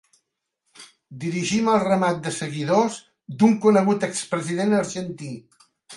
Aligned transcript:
Dirigim 1.23 1.69
el 1.73 1.77
ramat 1.83 2.23
de 2.29 2.33
seguidors 2.37 2.97
d'un 3.43 3.53
conegut 3.67 4.07
expresident 4.09 4.75
argentí. 4.79 5.31